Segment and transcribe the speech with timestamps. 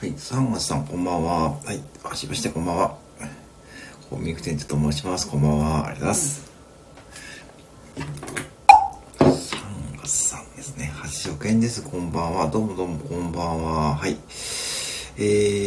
[0.00, 1.50] はい、3月さん、こんばんは。
[1.50, 2.96] はい、はじめまして、こんばんは。
[4.08, 5.28] コミック店長と申します。
[5.28, 5.88] こんばんは。
[5.88, 6.50] ありがとうございます。
[9.18, 10.90] 3月さんですね。
[10.94, 11.82] 8億円です。
[11.82, 12.48] こんばんは。
[12.48, 13.94] どうもどうも、こんばんは。
[13.94, 14.16] はい。
[15.18, 15.20] え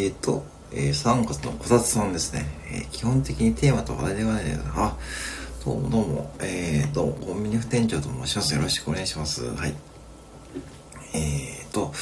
[0.08, 2.47] ーと、えー、3月のこたつさんですね。
[2.72, 4.97] えー、基本的にテーマと話題ではないですあ、
[5.64, 8.56] どうもどうも、えーと、コンビニ副店長と申します。
[8.56, 9.45] よろしくお願いします。
[9.45, 9.75] はい。
[11.14, 11.94] えーと、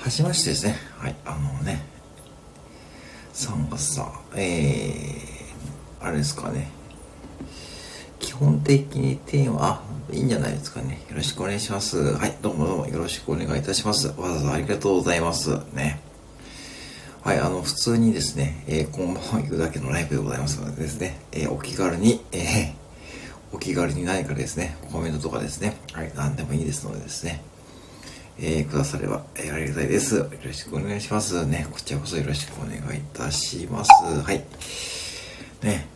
[0.00, 0.76] はじめましてですね。
[0.96, 1.82] はい、あのね、
[3.34, 6.70] 3月さ、えー、あれですかね。
[8.18, 11.02] 基本的にテーマ、あ、いいんじゃないですかね。
[11.10, 12.14] よろしくお願いします。
[12.14, 14.08] はい、どうもどうもよろしくお願いいたします。
[14.08, 15.50] わざわざありがとうございます。
[15.74, 16.00] ね。
[17.22, 27.42] はい、あの、普通にですね、えー、こんばんは言うだけのライブでございますのでですね、えー、お気軽に、えー、お気軽に何かですね、コメントとかですね、はい、何でもいいですのでですね、
[28.42, 30.16] えー、くだされば、えー、ありがたいです。
[30.16, 31.44] よろしくお願いします。
[31.46, 33.90] ね、こちらこそよろしくお願いいたします。
[33.92, 34.42] はい。
[35.62, 35.86] ね、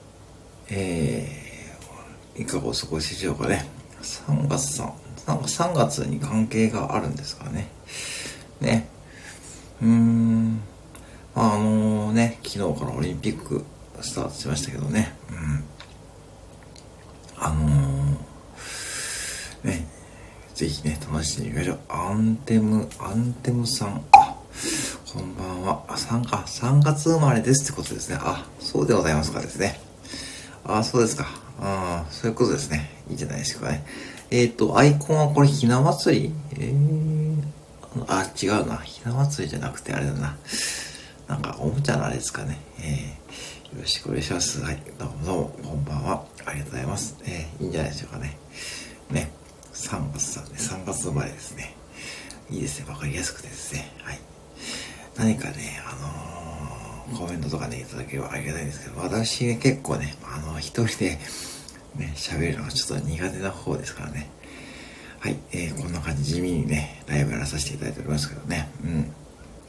[0.68, 3.66] えー、いかがお過ごしでしょうかね。
[4.02, 4.92] 3月さん、
[5.26, 7.68] 3月に関係があるんですかね。
[8.60, 8.88] ね。
[9.80, 10.60] うーん、
[11.34, 13.64] あのー、ね、昨日からオリンピック
[14.02, 15.16] スタートしましたけどね。
[15.30, 15.64] うん。
[17.36, 19.86] あのー、ね、
[20.54, 21.78] ぜひね、楽しんでみましょう。
[21.88, 24.02] アンテム、アンテムさん。
[24.12, 24.36] あ、
[25.12, 25.84] こんばんは。
[25.88, 28.18] あ、3か、3月生まれですってことですね。
[28.20, 29.78] あ、そうでございますかですね。
[30.64, 31.26] あ、そうですか。
[31.60, 32.90] あそういうことですね。
[33.08, 33.84] いいんじゃないですかね。
[34.30, 36.34] えっ、ー、と、アイコンはこれ、ひな祭り？
[36.58, 37.42] えー、
[38.08, 38.78] あ、違うな。
[38.78, 40.36] ひな祭りじゃなくて、あれだな。
[41.28, 42.58] なんか、おもちゃのあれですかね。
[42.80, 44.62] えー、よろしくお願いします。
[44.62, 44.82] はい。
[44.98, 46.24] どうもどうも、こんばんは。
[46.46, 47.16] ありがとうございます。
[47.24, 48.38] えー、いいんじゃないでしょうかね。
[49.10, 49.30] ね。
[49.74, 51.74] 3月さんね、3月生まれですね。
[52.50, 53.92] いいですね、わかりやすくてですね。
[54.02, 54.18] はい。
[55.16, 61.18] 何かね、あのー、コメントとかね、いただければありがたいんですけど、私ね、結構ね、あのー、一人で、
[61.96, 64.30] ね、喋るのがちょっと苦手な方ですからね。
[65.18, 68.68] はい、えー、こんな感じ地味にね、ライブやらさせていただいておりますけどね。
[68.84, 69.12] うん。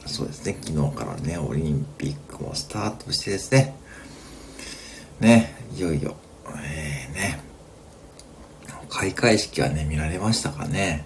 [0.06, 3.76] そうですね、昨日からね、オリンピックもスタートしてですね、
[5.20, 6.16] ね、いよいよ、
[8.96, 11.04] 開会式はね、見られましたかね。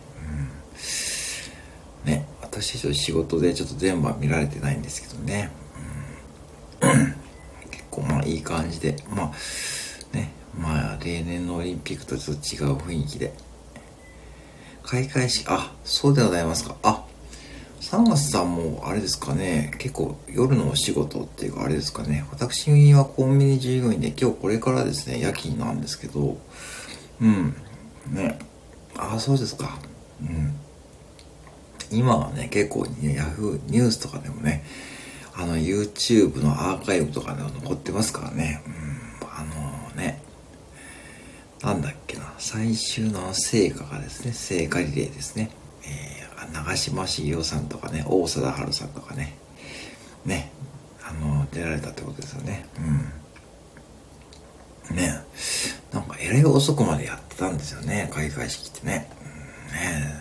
[2.06, 2.12] うん。
[2.12, 5.50] ね、私たちょっと仕事でちょっと全部は見られてないんですけどね。
[6.82, 7.16] うん、
[7.72, 13.34] 結構まあいい感じで、まあ、ね、まあ例年のオリンピックとちょっと違う雰囲気で。
[14.84, 16.76] 開会式、あ、そうでございますか。
[16.84, 17.04] あ、
[17.82, 26.38] 3月さんもあれですかね、結構夜のお仕事っていうかあれですかね、私はコンビニ従業員で今日これからですね、夜勤なんですけど、
[27.22, 27.56] うん、
[28.12, 28.40] ね。
[28.96, 29.78] ああ、そうですか。
[30.22, 30.56] うん。
[31.92, 34.64] 今はね、結構ね、ヤフーニュースとかでもね、
[35.34, 38.62] あの、YouTube のアーカイブとかでは残ってますからね。
[38.66, 40.22] うん、あのね、
[41.62, 45.52] なんだっけな、最終の成果がですね、聖火リレーですね。
[45.86, 49.36] えー、長嶋茂雄さんとかね、大貞治さんとかね、
[50.26, 50.52] ね、
[51.04, 52.66] あの、出られたってことですよね。
[54.90, 54.96] うん。
[54.96, 55.29] ね。
[55.94, 59.10] なんかえらい遅くまでやってたんですよね、開会式ってね。
[59.22, 60.14] うん、ね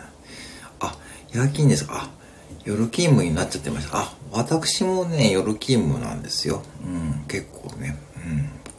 [0.81, 0.97] あ、
[1.32, 2.05] 夜勤ですか。
[2.05, 2.11] あ、
[2.65, 3.99] 夜勤務になっちゃってました。
[3.99, 6.62] あ、私もね、夜勤務なんですよ。
[6.85, 7.97] うん、結構ね。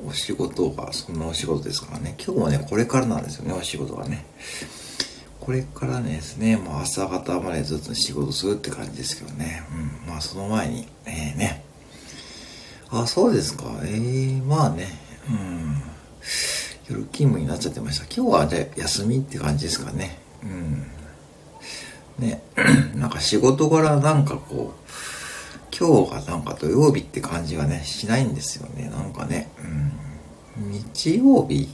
[0.02, 2.16] うん、お仕事が、そんなお仕事ですからね。
[2.24, 4.26] 今日はね、これからなんですよね、お仕事がね。
[5.40, 9.64] これからですね、もう朝方までずっと仕事するって感じですけどね。
[10.06, 11.64] うん、まあその前に、えー、ね。
[12.92, 13.64] あ、そうですか。
[13.84, 14.88] ええー、まあね。
[15.28, 15.82] うん。
[16.90, 18.06] 夜勤務になっちゃってました。
[18.06, 20.20] 今日はで休みって感じですかね。
[20.44, 20.88] うん。
[22.18, 22.42] ね、
[22.96, 28.90] なんか仕事柄なんかこう、今日がなんか土曜日って感じがね、しないんですよね。
[28.90, 29.50] なんかね、
[30.58, 30.72] うん。
[30.72, 31.70] 日曜日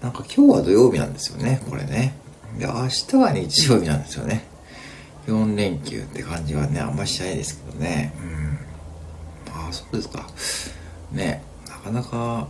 [0.00, 2.14] なんか今日は土曜日なんですよね、これね。
[2.58, 4.44] で、明日は日曜日なんですよね。
[5.26, 8.14] 4連休って感じはね、あんましないですけどね。
[8.16, 9.52] うん。
[9.52, 10.26] ああ、そうですか。
[11.10, 12.48] ね、なかなか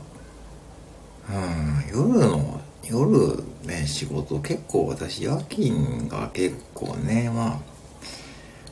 [1.29, 7.61] うん、夜の、夜ね、仕事結構私夜勤が結構ね、まあ、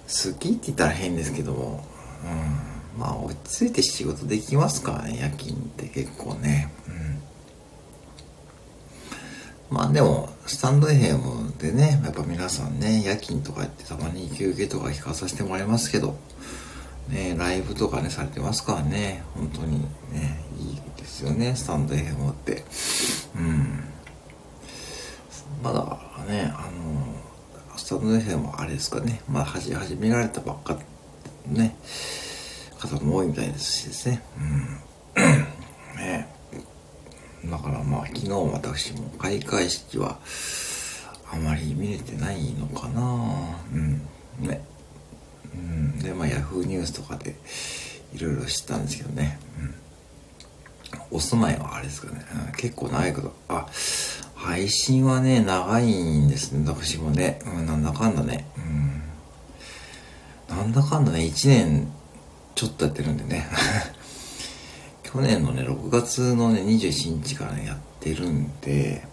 [0.07, 1.85] 好きって言ったら変ですけども、
[2.25, 6.73] うん、まあ落ち着いて仕事できますからね、夜勤って結構ね。
[9.71, 16.17] うん、まあでも、スタンド FM でね、やっぱ皆さんね、夜勤とかやってたまに休憩とか聞かさせてもらいますけど、
[17.09, 19.81] ね、ライブとかね、されてますからね、本当に
[20.13, 22.65] ね、いいですよね、スタンド FM って。
[23.37, 23.85] うん。
[25.63, 25.99] まだ
[26.29, 30.79] ね、あの、スタンド FM もあれですかね、まだ始められたばっか
[31.47, 31.77] ね、
[32.79, 34.23] 方も多いみたいですしですね。
[34.39, 34.87] うん。
[35.97, 36.29] ね
[37.45, 40.19] だからまあ昨日私も開会式は
[41.31, 44.03] あまり見れてないのかなうん
[44.41, 44.63] ね
[45.57, 45.99] うん。
[45.99, 47.35] でまあヤフーニュースとかで
[48.15, 53.35] いろいろ知ったんですけどね、うん、お住まいはあれですかね、うん、結構長いこと。
[53.49, 53.67] あ
[54.35, 56.65] 配信はね長いんですね。
[56.69, 58.47] 私もね、うん、なんだかんだね。
[60.49, 60.57] うん。
[60.57, 61.93] なんだかんだね1年
[62.57, 63.47] ちょっとやってるんでね。
[65.05, 69.07] 去年のね、6月のね、21日からね、やってるんで、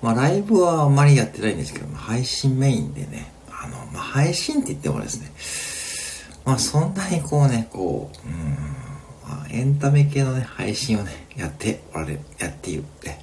[0.00, 3.32] まあ、ライブはあんまりやってないんですけど、配信メインでね、
[3.92, 5.32] まあ、配信って言ってもですね、
[6.44, 8.34] まあ、そんなにこうね、こう、うん、
[9.28, 13.18] まあ、エンタメ系のね、配信をね、やっておられる、やっているって、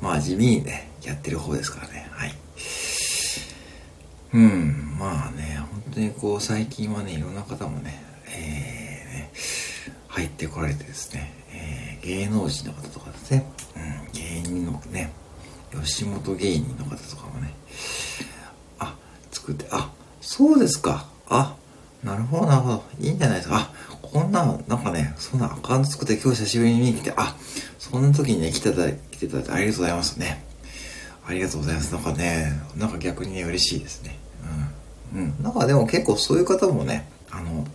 [0.00, 2.34] まあ、地味にね、やってる方ですからね、はい。
[4.32, 9.32] うん、まあね、本当にこう、最近はね、いろんな方もね、えー、ね、
[10.08, 13.46] 入ってこられてですね、えー、芸能人の方とかですね、
[13.76, 15.12] うん、芸人のね、
[15.72, 17.54] 吉本芸人の方とかもね、
[19.40, 19.90] 作って、あ、
[20.20, 21.06] そうですか。
[21.28, 21.56] あ、
[22.04, 22.84] なるほど、なるほど。
[23.00, 23.70] いいんじゃないですか。
[24.02, 27.36] こんな、なんかね、そんなアカウント作って今日久しぶりに見に来て、あ、
[27.78, 30.44] そんな時にね、来てた、来ていただいてありがとうございますね。
[31.26, 31.94] ありがとうございます。
[31.94, 34.18] なんかね、なんか逆にね、嬉しいですね。
[35.14, 35.22] うん。
[35.22, 35.42] うん。
[35.42, 37.66] なんかでも結構そういう方もね、あの、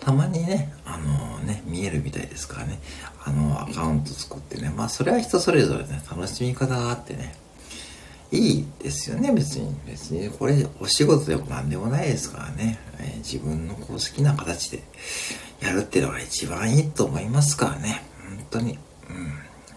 [0.00, 2.80] たまにね、あのね、見えるみたいですからね、
[3.24, 7.34] あの、アカウント作ってね、まあ、それは人それぞれね、楽しみ方があってね、
[8.34, 9.74] いいですよね、別に。
[9.86, 14.82] 別に、これ、お仕事でも何でもないですからね、えー、自分のこう好きな形で
[15.60, 18.78] やるっていうのが一番いいと思いますからね、本当に。
[19.08, 19.32] うん。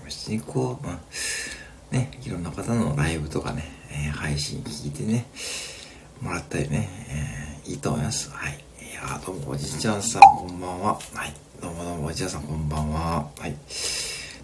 [0.06, 5.27] 別にこう、まあ、ね、いろんな方のライブとかね、えー、配信聞いてね、
[6.21, 6.89] もらったりね、
[7.63, 8.31] えー、いいと思います。
[8.31, 8.63] はい。
[8.81, 10.94] いやどうもおじいちゃんさんこんばんは。
[11.13, 11.33] はい。
[11.62, 13.30] どうもどうもおじいちゃんさんこんばんは。
[13.38, 13.51] はい。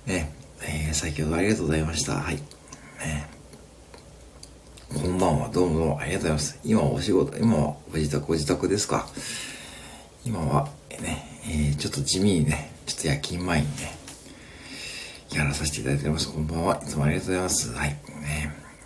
[0.05, 0.31] ね、
[0.61, 2.13] えー、先ほどありがとうございました。
[2.13, 2.35] はい。
[2.35, 3.32] ね、
[4.93, 5.49] こんばんは。
[5.49, 6.59] どうもどうもありがとうございます。
[6.63, 9.07] 今はお仕事、今はご自宅、ご自宅ですか？
[10.23, 10.69] 今は、
[11.01, 13.97] ね、えー、ちょっと地味にね、ちょっと夜勤前にね、
[15.31, 16.31] やらさせていただいております。
[16.31, 16.79] こんばんは。
[16.81, 17.73] いつもありがとうございます。
[17.73, 17.89] はい。
[17.89, 17.97] ね、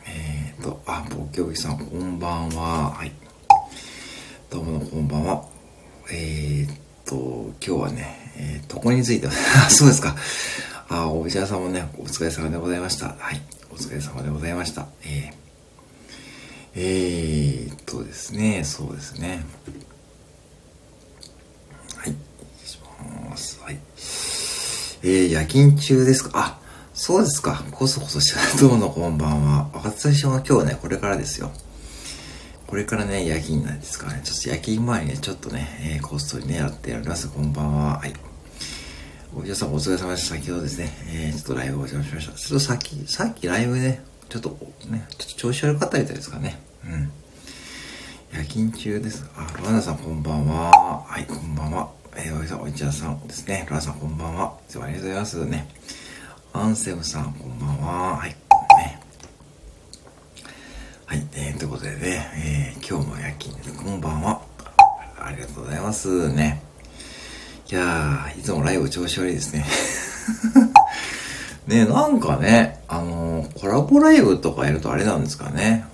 [0.08, 2.92] えーと、あ、ぼきょぎさん、こんばんは。
[2.92, 3.12] はい。
[4.50, 5.46] どうもこんばんは。
[6.12, 9.34] えー、っと、今日はね、えー、床については、
[9.70, 10.16] そうですか。
[10.90, 13.16] あ、お茶屋さんもね、お疲れ様でございました。
[13.20, 13.42] はい。
[13.70, 14.88] お疲れ様でございました。
[15.04, 15.47] えー、
[16.80, 19.44] えー、っとですね、そうですね。
[21.96, 22.14] はい。
[22.64, 22.80] し
[23.30, 23.60] ます。
[23.64, 23.80] はい。
[25.02, 26.30] えー、夜勤中ですか？
[26.36, 26.60] あ、
[26.94, 27.66] そうですか。
[27.72, 28.62] こそこそした。
[28.62, 29.72] どうもこんばんは。
[29.74, 31.52] 私は今日ね、これからですよ。
[32.68, 37.28] これからね、夜勤なんですからね、ちょっと夜勤前にね、ちょっとね、えー、こっそりね、やってやります。
[37.28, 37.98] こんばんは。
[37.98, 38.14] はい。
[39.36, 40.36] お客さんお疲れ様でした。
[40.36, 42.34] 先ほどですね、えー、ちょっとライブをお邪魔しました。
[42.34, 44.50] ちょっとさっき、さっきライブね、ちょっと
[44.92, 46.67] ね、ちょっと調子悪かったみたいですかね。
[46.86, 47.12] うん。
[48.34, 49.26] 夜勤中です。
[49.36, 51.04] あ、ロアナさんこんばんは。
[51.06, 51.90] はい、こんばんは。
[52.16, 53.66] えー、おじさん、おいちゃさんですね。
[53.70, 54.54] ロアナさんこんばんは。
[54.68, 55.70] いつもありがとうございますね。
[56.54, 58.18] アンセムさんこんばんは。
[58.18, 58.36] はい。
[61.10, 63.82] はい、えー、ということでね、えー、今日も夜勤です。
[63.82, 64.42] こんばんは。
[65.18, 66.62] ありがとうございますね。
[67.72, 69.66] いやー、いつもライブ調子悪いですね。
[71.66, 75.86] ね、なんかね、あのー、コラボライブとかやるとあれなんですかね。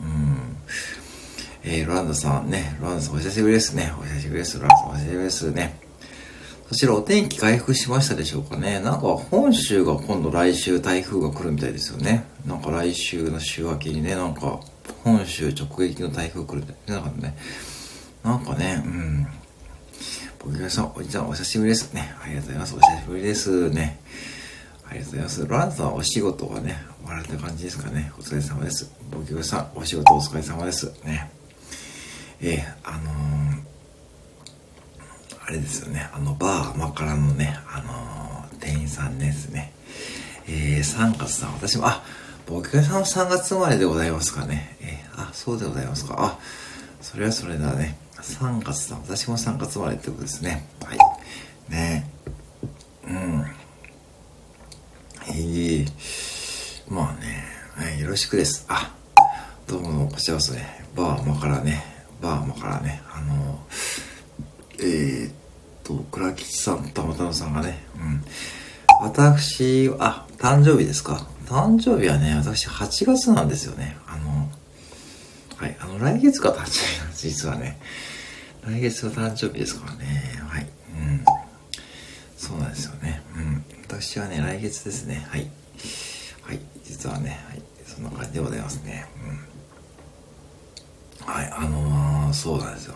[1.73, 3.91] えー、ロランダさんね、ロランダさんお久しぶりですね。
[3.99, 4.59] お久しぶりです。
[4.59, 5.79] ロランダさんお久しぶりですね。
[6.69, 8.79] そちらお天気回復しましたでしょうかね。
[8.79, 12.25] なんか本州が今度来週台風が来るみたいですよね。
[12.45, 14.59] なんか来週の週明けにね、なんか
[15.03, 16.73] 本州直撃の台風来るんか
[17.17, 17.35] ね。
[18.23, 19.27] なんかね、うん。
[20.45, 22.13] 僕がさん、おじちゃんお久しぶりですね。
[22.23, 22.75] ありがとうございます。
[22.75, 23.99] お久しぶりですね。
[24.87, 25.41] ありがとうございます。
[25.41, 28.11] ロランさんお仕事はね、終わられた感じですかね。
[28.19, 28.91] お疲れ様です。
[29.09, 30.93] 僕がさんお仕事お疲れ様です。
[31.03, 31.31] ね。
[32.45, 33.63] えー、あのー、
[35.47, 36.09] あれですよね。
[36.13, 39.71] あの、バーマカラのね、あのー、店員さんですね。
[40.45, 42.03] えー、3月さん、私も、あ、
[42.45, 44.75] 僕さんは3月生まれでございますかね。
[44.81, 46.15] えー、あ、そうでございますか。
[46.19, 46.37] あ、
[47.01, 47.97] それはそれだね。
[48.17, 48.97] 3月だ。
[48.97, 50.67] 私も3月生まれってことですね。
[50.83, 50.97] はい。
[51.71, 52.09] ね
[53.07, 53.45] うん。
[55.27, 55.87] えー、
[56.89, 57.45] まあね、
[57.77, 58.65] はい、よろしくです。
[58.67, 58.93] あ、
[59.65, 61.92] どうも、こちらこそね、バーマからね、
[62.23, 63.59] バーマからね、あの、
[64.79, 65.33] えー、っ
[65.83, 68.23] と、倉吉さん、たまたまさんがね、うん。
[69.01, 73.97] 私、あ、誕生日ですか誕生日はね、私8月なんですよね。
[74.07, 74.49] あの、
[75.57, 77.77] はい、あの、来月が誕生日なんです、実はね。
[78.65, 80.41] 来月が誕生日ですからね。
[80.47, 80.67] はい。
[80.97, 81.25] うん。
[82.37, 83.21] そうなんですよね。
[83.35, 83.65] うん。
[83.85, 85.27] 私はね、来月ですね。
[85.29, 85.49] はい。
[86.41, 86.59] はい。
[86.85, 87.61] 実はね、はい。
[87.85, 89.05] そんな感じでございますね。
[89.27, 89.52] うん。
[91.25, 91.51] はい。
[91.51, 92.95] あのー、そうなんですよ。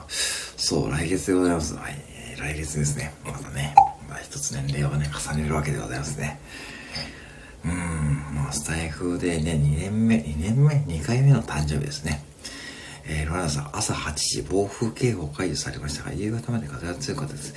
[0.57, 1.75] そう、来月でございます。
[1.75, 1.96] はい。
[2.39, 3.13] 来月ですね。
[3.25, 3.74] またね、
[4.10, 6.39] まあ、一つ年齢をね、重ねるわけでございますね。
[7.65, 12.24] うん、まあ、スタイフでね、2年目、2年目 ?2 回目の誕生日ですね。
[13.10, 17.53] えー、ロランさん、朝8時、暴風警報解除されましたが、夕方まで風が強かったです。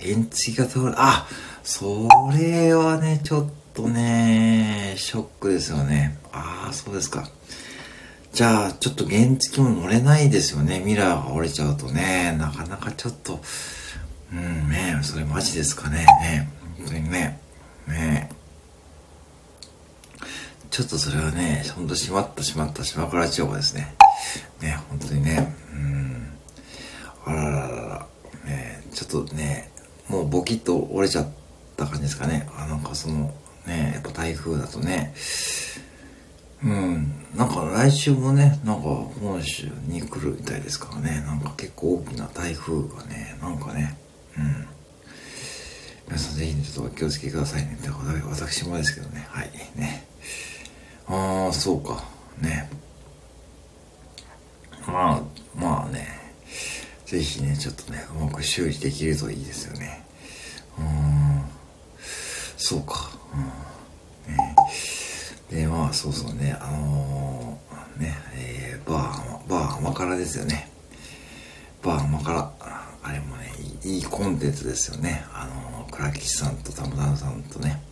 [0.00, 1.26] 原付が倒れ、あ、
[1.62, 6.18] それはね、ちょっとね、ショックですよね。
[6.32, 7.28] ああ、そうですか。
[8.34, 10.80] じゃあ、ちょっと原付も乗れないですよね。
[10.80, 13.40] ミラーが折れちゃうとね、なかなかちょっと、
[14.32, 16.04] うんね、それマジですかね。
[16.20, 17.40] ね、本当にね、
[17.86, 18.28] ね。
[20.68, 23.94] ちょっとそれはね、ほんとしまったしまった島倉千代子ですね。
[24.60, 26.28] ね、本当にね、うん。
[27.26, 28.06] あらららら、
[28.46, 29.70] ね、ちょっとね、
[30.08, 31.28] もうボキッと折れちゃっ
[31.76, 32.48] た感じですかね。
[32.58, 33.32] あ、なんかその、
[33.64, 35.14] ね、やっぱ台風だとね、
[36.64, 43.98] うん、なんか来週もね、なんか本州に来るみたいですからね、なんか結構大きな台風がね、なんかね、
[44.38, 44.66] うん。
[46.06, 47.78] 皆さんぜひちょっとお気をつけくださいね。
[48.28, 50.06] 私もですけどね、はい、ね。
[51.08, 52.04] ああ、そうか、
[52.40, 52.70] ね。
[54.86, 55.22] まあ、
[55.54, 56.06] まあね、
[57.06, 60.04] ぜひね、ちょっとね、うまく修理できるといいですよね。
[60.78, 61.42] うん、
[62.56, 63.10] そうか。
[64.28, 64.56] うん、ね、
[65.50, 67.13] で、まあ、そうそうね、あのー、
[70.04, 70.68] 辛ですよね。
[71.82, 72.52] バー甘辛。
[73.02, 73.52] あれもね、
[73.84, 75.24] いいコンテンツですよね。
[75.32, 77.82] あの、倉吉さんとタムダンさんとね、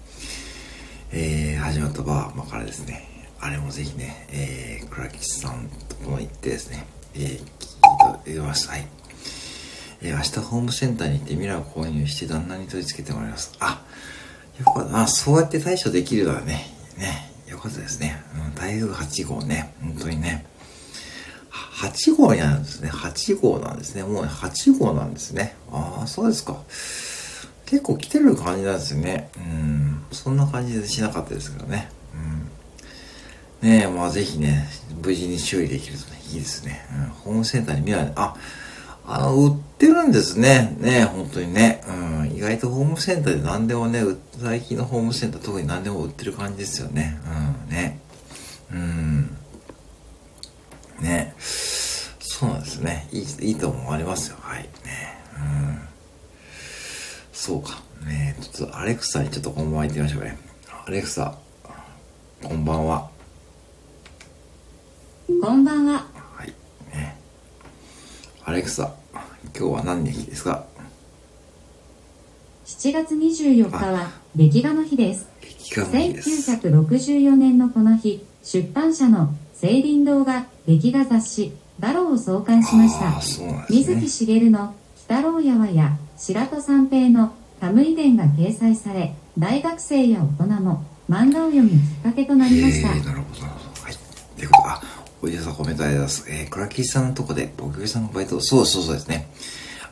[1.10, 3.08] えー、始まったバー甘辛ですね。
[3.40, 7.40] あれもぜひね、えー、倉吉さんとこの行ってですね、えー、
[8.24, 8.72] 聞いてました。
[8.72, 8.86] はい。
[10.00, 13.54] えー、明日ホームセンターに行ってミラーを購入して旦那に取り付けてもらいます。
[13.60, 13.82] あ、
[14.58, 15.00] よかった。
[15.02, 16.66] あ、そうやって対処できるのはね、
[16.96, 18.22] ね、よかったですね。
[18.46, 20.46] うん、台風8号ね、本当にね。
[21.90, 22.90] 8号になるんですね。
[22.90, 24.04] 8号なんですね。
[24.04, 25.56] もう、8号なんですね。
[25.72, 26.62] ああ、そうですか。
[27.66, 29.30] 結構来てる感じなんですよね。
[29.36, 30.04] うん。
[30.12, 31.90] そんな感じでしなかったですけどね。
[32.14, 34.68] うんねえ、まあぜひね、
[35.04, 36.84] 無事に修理できるとね、いいですね。
[36.98, 38.34] うん、ホームセンターに見られ、あ、
[39.06, 40.76] あの、売ってるんですね。
[40.80, 41.80] ねえ本当にね。
[41.88, 44.02] うん、意外とホームセンターで何でもね、
[44.40, 47.20] 最近のホームセンター特に何でも売ってる感じですよね。
[47.68, 48.00] うん、ね。
[48.72, 49.36] うん。
[51.00, 51.34] ね。
[51.38, 51.61] そうなんです
[52.82, 53.08] ね。
[53.12, 54.36] いい、いいと思いますよ。
[54.40, 54.62] はい。
[54.62, 54.68] ね。
[55.36, 55.78] うん。
[57.32, 57.82] そうか。
[58.04, 60.38] ねちょっとアレクサにちょっとこんばんは言ってみましょうね。
[60.86, 61.38] アレクサ、
[62.42, 63.08] こんばんは。
[65.40, 66.06] こんばんは。
[66.34, 66.48] はい。
[66.92, 67.16] ね。
[68.44, 68.92] アレクサ、
[69.56, 70.66] 今日は何の日ですか
[72.66, 75.28] ?7 月24日は劇画の日です。
[75.40, 76.50] 劇画の日です。
[76.50, 83.10] 1964年のこの日、出版社の青林堂が劇画雑誌、バローを創刊しました。
[83.44, 84.72] ね、水木しげるの
[85.04, 92.88] 北郎やわや白戸三平のカムイ伝が掲載され、大学生や大人も漫画を読むきっかけとなりました。
[92.88, 93.46] えー、なるほど。
[93.46, 94.36] はい。
[94.36, 94.82] ということあ、
[95.22, 96.30] おじさんコメントありがとうございます。
[96.30, 99.28] えー、倉吉さんのとこで、僕さんのバイト、そうそうそうですね。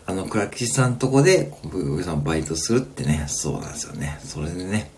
[0.06, 4.20] あの、倉吉さんのとこで、僕さんバイトするってね、そうなんですよね。
[4.22, 4.92] それでね、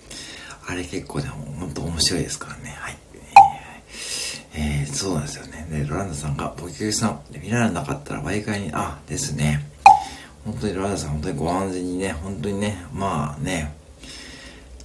[0.66, 2.76] あれ結構ね、ほんと面白いですからね。
[2.78, 2.98] はい。
[4.54, 5.61] えー、えー、そうなんですよね。
[5.72, 9.66] で、ロランダさんが、僕さん、見られなかったら媒介に、あ、ですね。
[10.44, 13.74] 本当にロランダさん、本当にご安全にね、本当にね、まあね、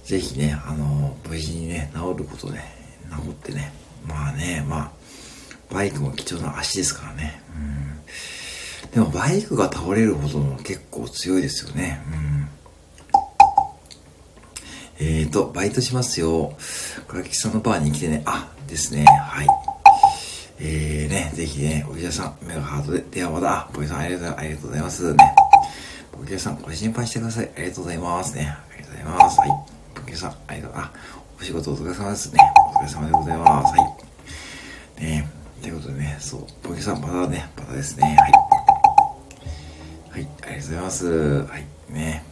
[0.04, 2.58] ぜひね、あの、無事にね、治ることで、
[3.22, 3.70] 治ってね、
[4.06, 4.90] まあね、まあ、
[5.70, 7.42] バイクも貴重な足ですからね。
[7.54, 8.90] うん。
[8.90, 12.00] でもバイクが倒れるほどの結構強いですよね。
[12.10, 12.48] うん。
[15.00, 16.56] えーと、バイトしますよ。
[17.06, 18.22] 倉吉さんのバーに来てね。
[18.24, 19.04] あ、ですね。
[19.04, 19.46] はい。
[20.60, 23.68] えーね、ぜひね、お医者さん、メガハートで電話まだ。
[23.70, 25.34] あ、ボイさんありがとうありがとうございますね。
[26.20, 27.50] お医者さん、ご心配してください。
[27.56, 28.48] ありがとうございますね。
[28.48, 29.40] ありがとうございます。
[29.40, 29.50] はい。
[30.04, 30.76] お医者さん、ありがとう。
[30.78, 30.92] あ、
[31.40, 32.40] お仕事お疲れ様ですね。
[32.74, 33.78] お疲れ様でございます。
[33.78, 33.96] は
[34.98, 35.02] い。
[35.04, 35.30] ね
[35.62, 38.16] ということでね、そう、ポケさんまだね、まだですね。
[38.18, 38.32] はい。
[40.10, 41.06] はい、ありがとうございます。
[41.06, 42.24] はい、ね。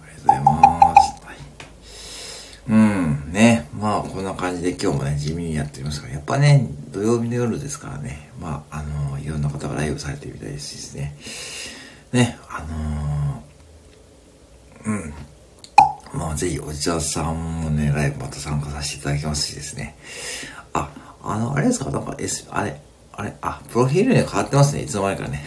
[0.00, 1.26] ありがとうございます。
[1.26, 1.36] はい。
[2.68, 3.68] うん、ね。
[3.72, 11.16] まあ、こんな感じで今日もね、地味にやっておりますが、やっぱね、土曜日の夜ですからね、まあ、あのー、いろんな方がライブされてるみたいですしね。
[12.12, 15.14] ね、あのー、うん。
[16.12, 19.96] まあ、ぜひ、おじさんもね、ライブまた参加させていただきますしですね。
[20.72, 20.90] あ、
[21.22, 21.90] あの、あれですか？
[21.90, 22.80] なんか、S、あれ、
[23.12, 24.82] あれ、あ、プロフィールに変わってますね。
[24.82, 25.44] いつの間にかね。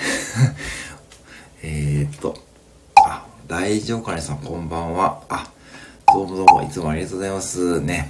[1.64, 2.38] え、っと、
[2.96, 5.22] あ、大丈夫かねさんこんばんは。
[5.30, 5.50] あ、
[6.14, 7.82] どうもどうも、いつもありがとうございます。
[7.82, 8.10] ね。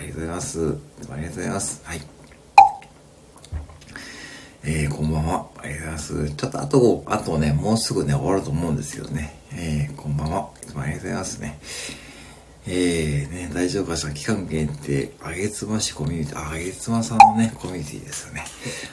[0.00, 0.78] ありがとうございます。
[1.12, 1.82] ありがとうございます。
[1.84, 2.00] はい。
[4.64, 5.46] えー、こんばんは。
[5.58, 6.30] ありがとうございます。
[6.36, 9.38] ちょっとあと、あとね、もうすぐね、終わると思うんですけどね。
[9.52, 10.48] えー、こんばんは。
[10.62, 11.60] いつもありがとうございますね。
[12.66, 14.14] えー、ね、大丈夫かしら？
[14.14, 18.46] 期間限定、あげつま市コミュニティ、あげつまさんのね、コミュニティですよね。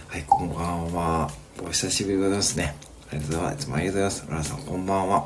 [0.10, 1.32] はい、こんばんは。
[1.66, 2.76] お久しぶりでございますね。
[3.12, 3.64] ありがとうございます。
[3.64, 4.26] いつもありがとうございます。
[4.28, 5.18] 皆さん、こんばんは。
[5.18, 5.22] あ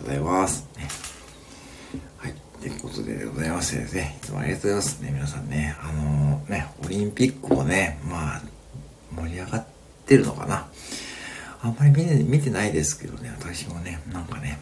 [0.00, 0.65] りがとうございます。
[2.96, 5.76] ことでございましてですね、いつもありがとうございますね、皆さんね。
[5.80, 8.42] あのー、ね、オリンピックもね、まあ、
[9.14, 9.64] 盛り上がっ
[10.06, 10.66] てるのかな。
[11.62, 14.58] あんまり見て見てないですけどね、私もね、なんかね、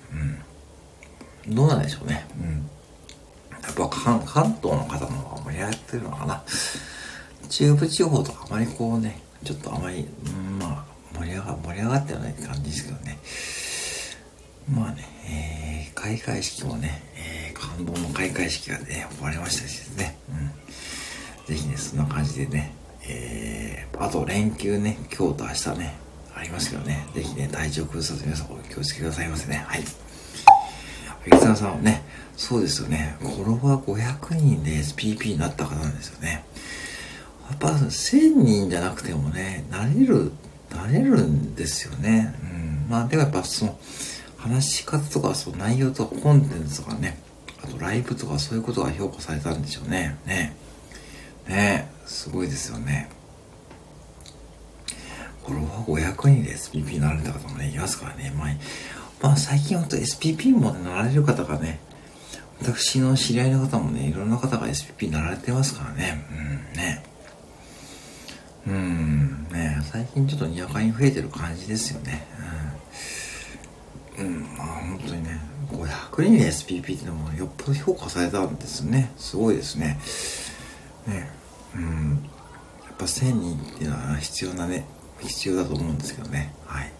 [1.46, 1.54] うん。
[1.54, 2.26] どうなんでしょうね。
[2.40, 2.70] うん。
[3.62, 6.42] やっぱ関関東の方の方が盛り上がってるのかな。
[7.48, 13.18] 中部地方とかあまりこうね、ちょっとあまり、うん、まあ、盛り上が、盛り上がってはないって感じですけどね。
[14.68, 17.02] まあね、えー、開会式もね、
[17.64, 20.18] 感動の開会式がね、終わりましたしですね。
[21.48, 21.54] うん。
[21.54, 22.74] ぜひね、そんな感じでね、
[23.08, 25.94] えー、あと連休ね、今日と明日ね、
[26.36, 29.64] ありますけどね、ぜひね、体調崩さず皆さんお気をつけくださいませね。
[29.66, 29.84] はい。
[31.26, 32.04] 柳沢さんはね、
[32.36, 36.44] そうですよね、フォロワー500人で SPP になった方なんですよね。
[37.48, 40.32] やっぱ1000人じゃなくてもね、なれる、
[40.70, 42.34] なれるんですよね。
[42.42, 42.86] うん。
[42.90, 43.78] まあでもやっぱその、
[44.44, 47.18] 話し方とか、その内容とかコンテンツとかね、
[47.64, 50.18] あとライブとかそういうことが評価されたんでしょうね。
[50.26, 50.54] ね。
[51.48, 53.08] ねすごいですよね。
[55.46, 55.62] フォロ
[55.96, 58.32] ワー500人で SPP になられた方もね、いますからね。
[58.36, 58.48] まあ、
[59.22, 61.80] まあ最近ほんと SPP も、なられる方がね、
[62.60, 66.26] 私の知り合いの方もね、いろんな方が SPP になられてますからね。
[66.30, 67.04] うん、ね。
[68.66, 72.26] うん、ね最近ちょっとにわかに増えてる感じですよね。
[74.18, 74.26] うん。
[74.26, 79.12] うん、まあ本当にね、500人で SPP ってのもよっぽど評価されたんですね。
[79.16, 79.98] すごいですね。
[81.06, 81.30] ね。
[81.74, 82.28] うん。
[82.84, 84.86] やっぱ1000人っていうのは必要なね、
[85.20, 86.54] 必要だと思うんですけどね。
[86.66, 86.92] はい。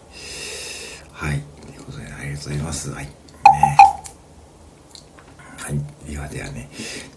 [1.11, 1.41] はい。
[1.61, 2.91] ということで、ありがとうございます。
[2.91, 3.05] はい。
[3.05, 3.11] ね。
[5.57, 6.11] はい。
[6.11, 6.69] ではではね、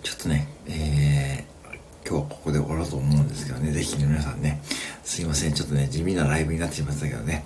[0.03, 4.63] ちょっとね、えー、今日はここで終わろうと思うんですけどね、ぜひね、皆さんね、
[5.05, 7.45] すいません、ちょっとね、地味なライブになってしまったけどね、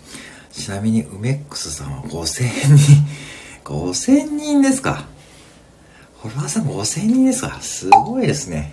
[0.53, 3.07] ちなみに、梅ックスさんは5000人、
[3.65, 5.05] 5000人ですか
[6.21, 8.73] フォロワーさん5000人ですかすごいですね。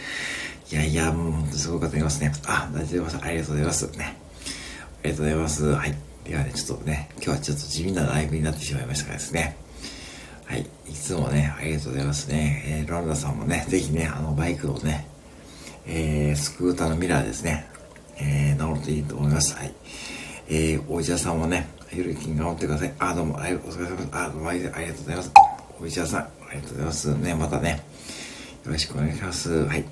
[0.72, 2.32] いやいや、もう本当すごい方いますね。
[2.46, 3.18] あ、大丈夫です。
[3.22, 3.86] ありがとうございます。
[3.96, 4.04] ね。
[4.04, 5.64] ありがとうございます。
[5.64, 5.94] はい。
[6.24, 9.56] ではね、ちょっとね、今日はちょっと地味なライブになってしまいましたがですね。
[10.44, 10.66] はい。
[10.86, 12.62] いつもね、ありがとうございますね。
[12.66, 15.06] えー、ロンダさんもね、ぜひね、あの、バイクをね、
[15.86, 17.66] えー、スクーターのミラーですね、
[18.18, 19.54] えー、治るといいと思います。
[19.54, 19.74] はい。
[20.48, 22.94] えー、お医者さんもね、ゆるきん頑張ってください。
[22.98, 24.08] あ、どうも、ありがとうございます。
[24.12, 25.32] あ、どうもありがとうございます。
[25.80, 27.14] お医者さん、ありがとうございます。
[27.16, 27.82] ね、またね、
[28.64, 29.64] よろしくお願いします。
[29.64, 29.84] はい。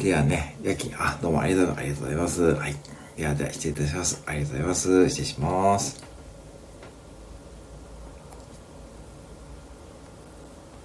[0.00, 2.42] ではね、夜勤、あ、どうも、ありがとうございます。
[2.42, 2.76] はい。
[3.16, 4.22] では、では、失礼いたします。
[4.24, 5.08] ありがとうございます。
[5.08, 6.09] 失礼します。